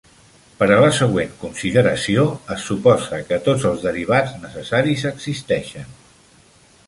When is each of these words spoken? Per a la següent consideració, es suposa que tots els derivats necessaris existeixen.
Per 0.59 0.67
a 0.75 0.77
la 0.83 0.87
següent 0.99 1.35
consideració, 1.41 2.23
es 2.55 2.65
suposa 2.71 3.21
que 3.27 3.39
tots 3.49 3.67
els 3.73 3.85
derivats 3.89 4.35
necessaris 4.47 5.07
existeixen. 5.11 5.93